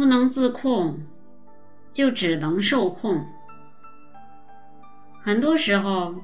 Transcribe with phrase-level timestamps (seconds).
[0.00, 1.00] 不能自控，
[1.92, 3.26] 就只能受控。
[5.22, 6.14] 很多时候，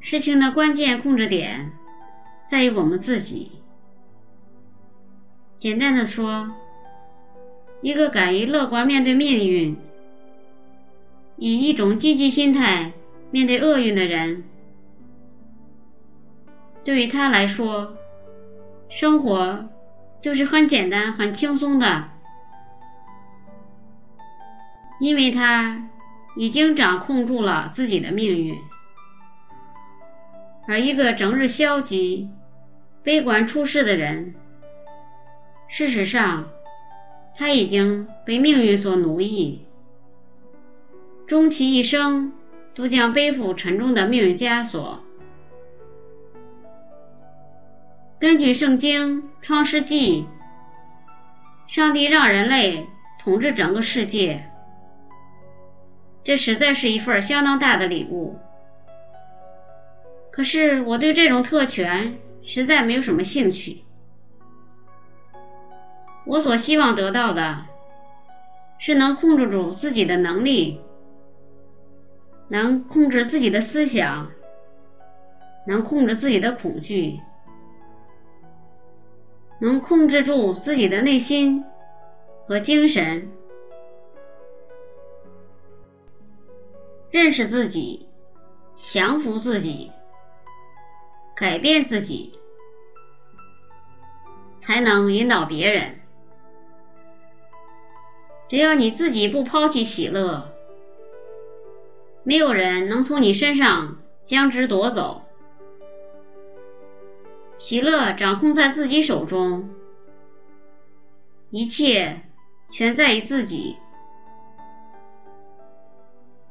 [0.00, 1.70] 事情的关键控制点
[2.50, 3.52] 在于我们自己。
[5.60, 6.50] 简单的说，
[7.80, 9.76] 一个敢于乐观面对命运，
[11.36, 12.90] 以一种积极心态
[13.30, 14.42] 面对厄运的人，
[16.82, 17.94] 对于他来说，
[18.88, 19.68] 生活
[20.22, 22.08] 就是很简单、很轻松的，
[25.00, 25.86] 因为他。
[26.36, 28.56] 已经掌控住了自己的命运，
[30.68, 32.30] 而一个整日消极、
[33.02, 34.36] 悲观处事的人，
[35.66, 36.48] 事实上
[37.36, 39.66] 他已经被命运所奴役，
[41.26, 42.32] 终其一生
[42.72, 45.00] 都将背负沉重的命运枷锁。
[48.20, 50.22] 根据圣经《创世纪》，
[51.66, 52.86] 上帝让人类
[53.18, 54.44] 统治整个世界。
[56.22, 58.38] 这实在是一份相当大的礼物，
[60.30, 63.84] 可是我对这种特权实在没有什么兴趣。
[66.26, 67.64] 我所希望得到的
[68.78, 70.80] 是能控制住自己的能力，
[72.48, 74.30] 能控制自己的思想，
[75.66, 77.18] 能控制自己的恐惧，
[79.60, 81.64] 能控制住自己的内心
[82.46, 83.30] 和精神。
[87.10, 88.08] 认识自己，
[88.74, 89.92] 降服自己，
[91.36, 92.38] 改变自己，
[94.60, 96.00] 才能引导别人。
[98.48, 100.52] 只要你自己不抛弃喜乐，
[102.22, 105.22] 没有人能从你身上将之夺走。
[107.60, 109.68] 喜乐掌控在自己手中，
[111.50, 112.22] 一切
[112.70, 113.76] 全在于自己。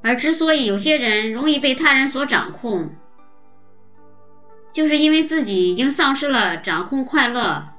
[0.04, 2.92] 而之所以有些人容易被他人所掌控，
[4.72, 7.70] 就是因为自己已经丧失了掌控快乐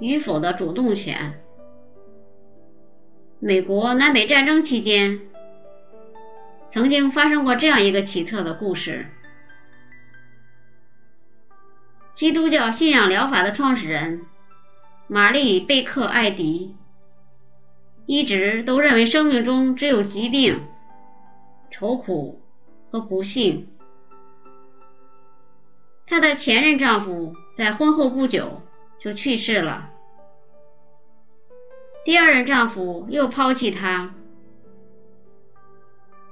[0.00, 1.42] 与否的主动权。
[3.38, 5.20] 美国南北战争期间，
[6.70, 9.08] 曾经发生过这样一个奇特的故事：
[12.14, 14.26] 基督教信仰疗法的创始人
[15.06, 16.76] 玛丽贝克艾迪，
[18.06, 20.60] 一直都认为生命中只有疾病。
[21.70, 22.42] 愁苦
[22.90, 23.66] 和不幸。
[26.06, 28.60] 她的前任丈夫在婚后不久
[29.00, 29.88] 就去世了，
[32.04, 34.14] 第二任丈夫又抛弃她，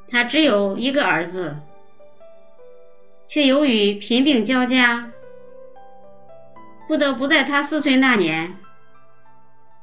[0.08, 1.56] 她只有一个儿子，
[3.28, 5.10] 却由于贫病交加，
[6.90, 8.56] 不得不在他四岁那年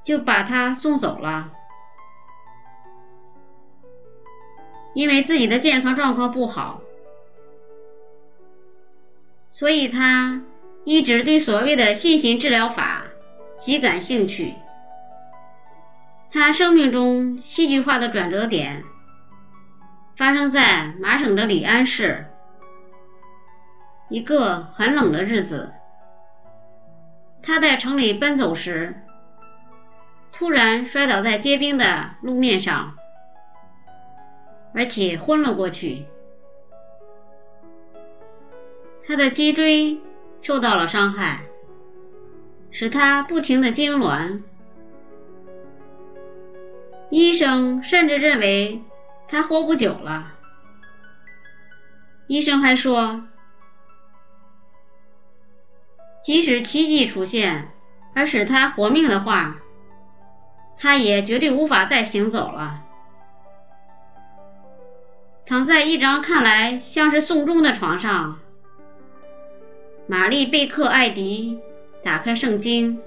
[0.03, 1.53] 就把他送走了。
[4.93, 6.81] 因为自己的健康状况不好，
[9.51, 10.41] 所以他
[10.83, 13.05] 一直对所谓的信心治疗法
[13.57, 14.55] 极感兴趣。
[16.29, 18.83] 他生命中戏剧化的转折点
[20.17, 22.25] 发生在麻省的里安市，
[24.09, 25.71] 一个很冷的日子，
[27.47, 28.93] 他在城里奔走时，
[30.33, 32.97] 突然摔倒在结冰的路面上。
[34.73, 36.05] 而且昏了过去，
[39.07, 39.97] 他的脊椎
[40.41, 41.39] 受到了伤害，
[42.69, 44.41] 使他不停的痉挛。
[47.09, 48.83] 医生甚至认为
[49.29, 50.33] 他活不久了。
[52.27, 53.23] 医生还说，
[56.27, 57.69] 即使奇迹出现
[58.13, 59.61] 而使他活命的话，
[60.77, 62.83] 他也绝对无法再行走了。
[65.45, 68.39] 躺在一张看来像是送终的床上，
[70.05, 71.61] 玛丽贝克艾迪
[72.03, 73.01] 打开圣经。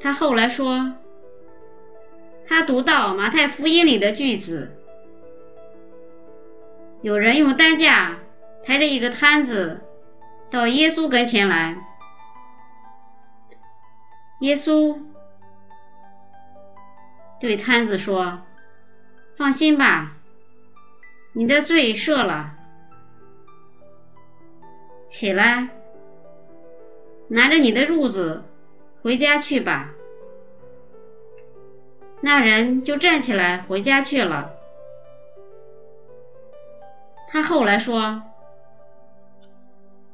[0.00, 0.92] 他后来说，
[2.46, 4.76] 他读到马太福音里的句子：
[7.02, 8.18] 有人用担架
[8.64, 9.80] 抬着一个摊子
[10.50, 11.76] 到耶稣跟前来，
[14.40, 14.98] 耶稣
[17.38, 18.42] 对摊子说
[19.38, 20.16] ：“放心吧。”
[21.32, 22.56] 你的罪赦了，
[25.06, 25.68] 起来，
[27.28, 28.42] 拿着你的褥子
[29.02, 29.90] 回家去吧。
[32.20, 34.52] 那人就站起来回家去了。
[37.28, 38.22] 他后来说，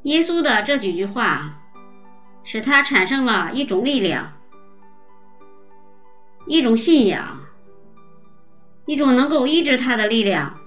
[0.07, 1.61] 耶稣的这几句话
[2.45, 4.35] 使他产生了一种力量，
[6.47, 7.41] 一种信仰，
[8.85, 10.61] 一种能够医治他的力量，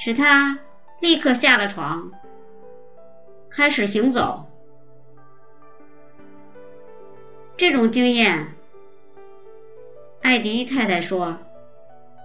[0.00, 0.58] 使他
[0.98, 2.10] 立刻下了床，
[3.48, 4.50] 开始行走。
[7.56, 8.56] 这种经验，
[10.22, 11.38] 艾迪太太说，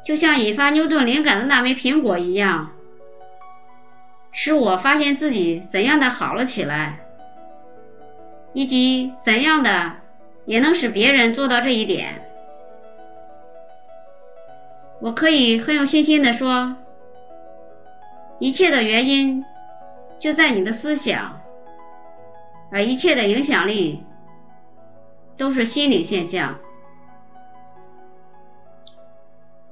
[0.04, 2.72] 就像引发牛顿灵感的那枚苹果一样，
[4.31, 7.00] 使我发现自己怎样的好了起来，
[8.54, 9.94] 以及怎样的
[10.45, 12.22] 也能使别人做到这一点。
[15.00, 16.75] 我可以很有信心的说，
[18.39, 19.44] 一切的原因
[20.19, 21.42] 就在你的思想，
[22.72, 24.04] 而一切的影响力。
[25.38, 26.60] 都是心理现象。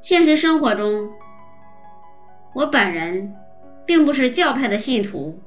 [0.02, 1.12] 现实生活中，
[2.54, 3.36] 我本人
[3.90, 5.42] 并不是教派的信徒，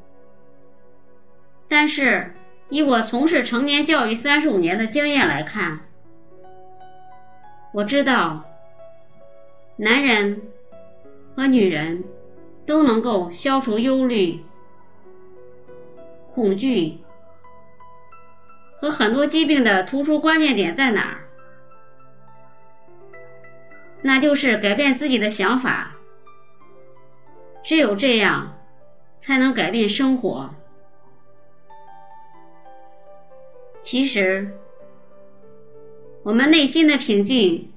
[1.68, 2.34] 但是
[2.70, 5.78] 以我从事成年教育三十五年的经验来看，
[7.72, 8.42] 我知道，
[9.76, 10.42] 男人
[11.36, 12.02] 和女人
[12.66, 14.40] 都能够消除忧虑、
[16.34, 16.98] 恐惧。
[18.80, 21.28] 和很多疾病的突出关键点在哪儿？
[24.02, 25.92] 那就是改变自己的想法。
[27.62, 28.58] 只有这样，
[29.18, 30.54] 才能改变生活。
[33.82, 34.56] 其实，
[36.22, 37.72] 我们内心的平静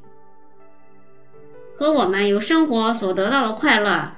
[1.78, 4.14] 和我们由生活所得到的快乐，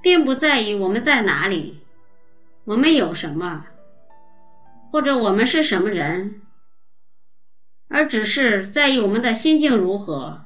[0.00, 1.84] 并不在于我们在哪里。
[2.64, 3.66] 我们有什么，
[4.90, 6.42] 或者我们是什么人，
[7.88, 10.45] 而只是在于我们的心境如何，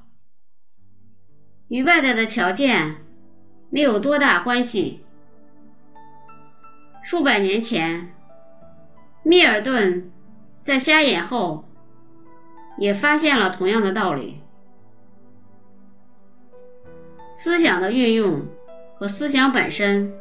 [1.71, 2.97] 与外在的条件
[3.71, 5.05] 没有多大关系。
[7.05, 8.13] 数百年前，
[9.23, 10.11] 密尔顿
[10.65, 11.65] 在瞎眼后
[12.77, 14.41] 也发现了同样的道理：
[17.37, 18.47] 思想的运用
[18.97, 20.13] 和思想本身。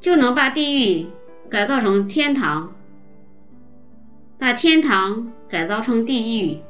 [0.00, 1.06] 就能把地狱
[1.48, 2.72] 改造成天堂，
[4.38, 6.60] 把天堂改造成地狱。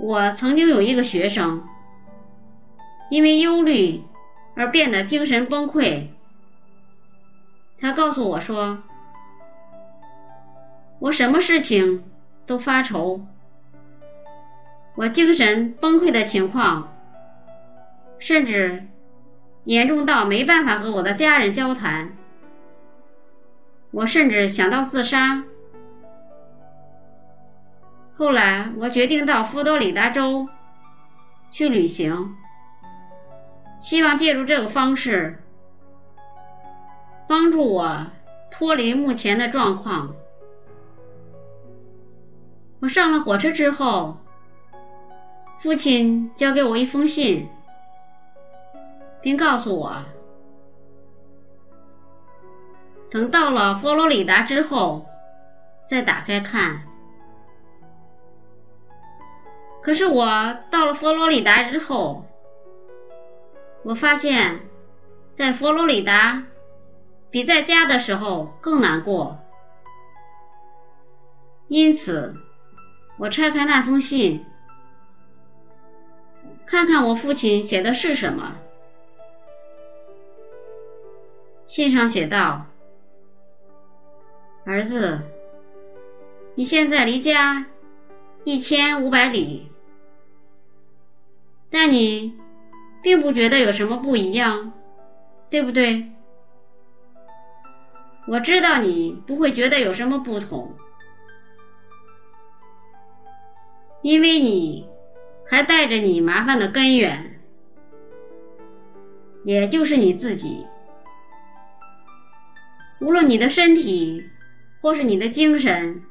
[0.00, 1.62] 我曾经有一个学生，
[3.10, 4.02] 因为忧虑
[4.56, 6.06] 而变得精神崩溃。
[7.78, 8.82] 他告诉我说
[11.00, 12.02] ：“我什么事情
[12.46, 13.20] 都发愁，
[14.94, 16.92] 我精神崩溃的情况，
[18.18, 18.86] 甚至……”
[19.64, 22.16] 严重到没办法和我的家人交谈，
[23.90, 25.44] 我甚至想到自杀。
[28.20, 30.46] 后来我决定到佛罗里达州
[31.50, 32.36] 去旅行，
[33.80, 35.42] 希望借助这个方式
[37.26, 38.08] 帮助我
[38.50, 40.14] 脱离目前的状况。
[42.80, 44.18] 我上了火车之后，
[45.62, 47.48] 父亲交给我一封信。
[49.22, 49.96] 并告诉我，
[53.10, 55.06] 等到了佛罗里达之后
[55.86, 56.89] 再打开看。
[59.82, 62.24] 可是我到了佛罗里达之后，
[63.82, 64.60] 我发现，
[65.36, 66.44] 在佛罗里达
[67.30, 69.38] 比在家的时候更难过。
[71.68, 72.34] 因此，
[73.16, 74.44] 我拆开那封信，
[76.66, 78.56] 看看我父亲写的是什么。
[81.66, 82.66] 信上写道
[84.66, 85.20] ：“儿子，
[86.56, 87.66] 你现在离家
[88.42, 89.69] 一千五百里，
[91.82, 92.34] 那你
[93.02, 94.74] 并不觉得有什么不一样，
[95.48, 96.10] 对不对？
[98.28, 100.74] 我知道你不会觉得有什么不同，
[104.02, 104.86] 因为你
[105.48, 107.40] 还带着你麻烦的根源，
[109.44, 110.66] 也就是你自己。”
[113.00, 114.28] 无论你的身体
[114.82, 116.02] 或是你的精神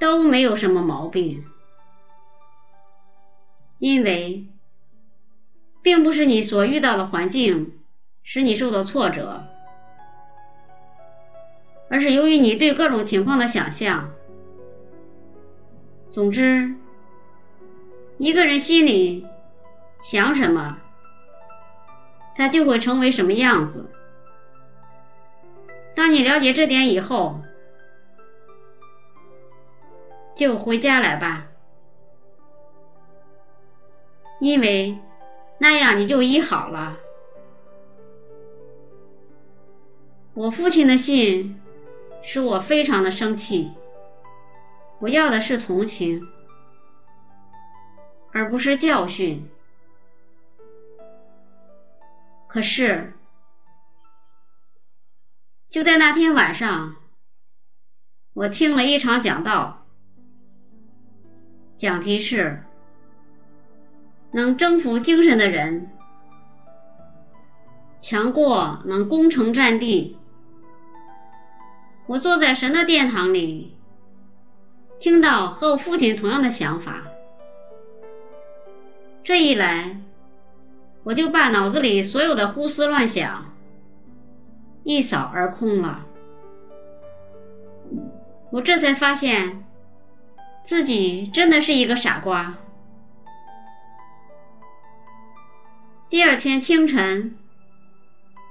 [0.00, 1.44] 都没有什么毛病，
[3.78, 4.46] 因为
[5.82, 7.78] 并不是你所遇到的环境
[8.22, 9.44] 使你受到挫折，
[11.88, 14.10] 而是由于你对各种情况的想象。
[16.10, 16.74] 总之，
[18.16, 19.26] 一个人心里
[20.00, 20.78] 想什么，
[22.34, 23.90] 他就会成为什么样子。
[25.94, 27.40] 当你了解这点以后，
[30.36, 31.47] 就回家来吧，
[34.40, 34.98] 因为
[35.58, 36.96] 那样你就医好了。
[40.34, 41.60] 我父亲的信
[42.22, 43.72] 使我非常的生气。
[45.00, 46.28] 我要的是同情，
[48.32, 49.48] 而不是教训。
[52.48, 53.12] 可是，
[55.68, 56.96] 就在那天晚上，
[58.32, 59.86] 我听了一场讲道，
[61.76, 62.64] 讲题是
[64.32, 65.90] “能征服精神的人，
[68.00, 70.16] 强过能攻城占地”。
[72.06, 73.76] 我坐在神的殿堂里，
[74.98, 77.02] 听到和我父亲同样的想法。
[79.22, 80.00] 这一来，
[81.04, 83.52] 我就把脑子里所有的胡思乱想
[84.84, 86.06] 一扫而空了。
[88.50, 89.64] 我这才发现
[90.64, 92.56] 自己真的是一个傻瓜。
[96.10, 97.36] 第二天清晨，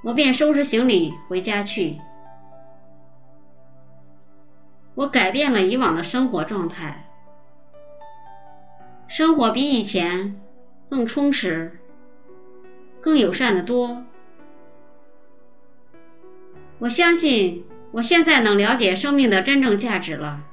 [0.04, 1.98] 我便收拾行李回家去。
[4.94, 7.08] 我改变了以往的生活状态，
[9.08, 10.40] 生活比以前
[10.88, 11.80] 更充实、
[13.02, 14.04] 更友善的多。
[16.78, 20.44] 我相信我现在能了解生命的真正价值了。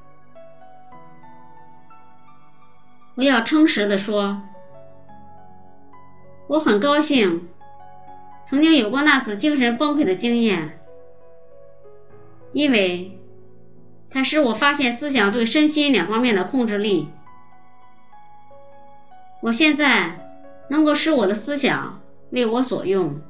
[3.16, 4.42] 我要诚实的说，
[6.46, 7.48] 我很高兴
[8.46, 10.78] 曾经有过那次精神崩溃的经验，
[12.52, 13.18] 因为。
[14.10, 17.08] 它使我发现思想对身心两方面的控制力。
[19.40, 20.20] 我现在
[20.70, 23.20] 能够使我的思想为我所用，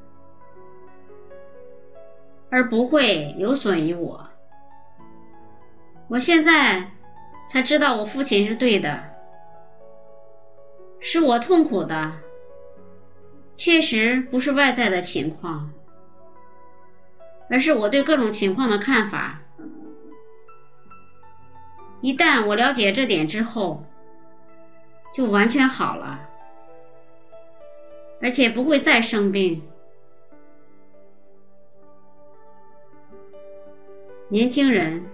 [2.51, 4.29] 而不会有损于我。
[6.09, 6.91] 我现在
[7.51, 9.05] 才知道我父亲是对的，
[11.01, 12.13] 使我痛苦的
[13.57, 15.71] 确实不是外在的情况，
[17.49, 19.41] 而是我对各种情况的看法。
[22.01, 23.87] 一旦我了解这点之后，
[25.15, 26.29] 就完全好了，
[28.21, 29.63] 而且不会再生病。
[34.29, 35.07] 年轻人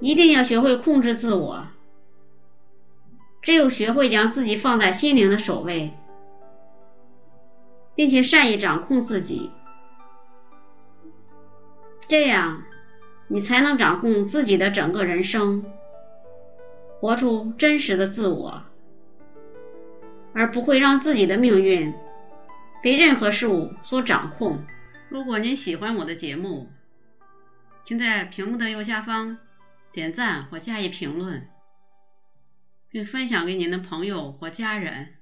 [0.00, 1.66] 一定要学会控制自我，
[3.42, 5.92] 只有学会将自己放在心灵的首位，
[7.94, 9.50] 并且善于掌控自己，
[12.08, 12.62] 这样。
[13.26, 15.64] 你才能掌控自己的整个人生，
[17.00, 18.62] 活出真实的自我，
[20.34, 21.94] 而不会让自己的命运
[22.82, 24.62] 被任何事物所掌控。
[25.08, 26.68] 如果您喜欢我的节目，
[27.86, 29.38] 请在屏幕的右下方
[29.90, 31.48] 点赞或加以评论，
[32.90, 35.14] 并分享给您的朋友或家人。